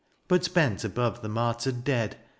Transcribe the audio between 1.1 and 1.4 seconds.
the